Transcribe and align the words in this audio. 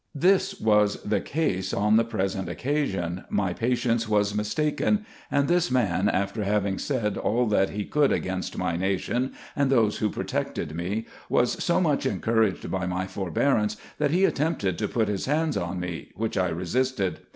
This 0.15 0.59
was 0.59 0.99
the 1.03 1.21
case 1.21 1.75
on 1.75 1.95
the 1.95 2.03
present 2.03 2.49
occasion: 2.49 3.23
my 3.29 3.53
patience 3.53 4.09
was 4.09 4.33
mistaken; 4.33 5.05
and 5.29 5.47
this 5.47 5.69
man, 5.69 6.09
after 6.09 6.43
having 6.43 6.79
said 6.79 7.19
all 7.19 7.45
that 7.45 7.69
he 7.69 7.85
could 7.85 8.11
against 8.11 8.57
my 8.57 8.75
nation, 8.75 9.33
and 9.55 9.69
those 9.69 9.97
who 9.99 10.09
protected 10.09 10.73
me, 10.73 11.05
was 11.29 11.63
so 11.63 11.79
much 11.79 12.07
encouraged 12.07 12.71
by 12.71 12.87
my 12.87 13.05
forbearance, 13.05 13.77
that 13.99 14.09
he 14.09 14.25
attempted 14.25 14.79
to 14.79 14.87
put 14.87 15.07
his 15.07 15.25
hands 15.27 15.55
on 15.55 15.79
me, 15.79 16.09
which 16.15 16.35
I 16.35 16.49
resisted. 16.49 17.19